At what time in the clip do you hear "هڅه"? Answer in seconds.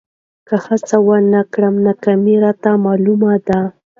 0.67-0.97